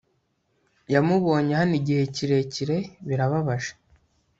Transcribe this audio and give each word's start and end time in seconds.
yamubonye 0.93 1.51
hano 1.59 1.73
igihe 1.79 2.03
kirekire, 2.15 2.77
birababaje 3.07 3.71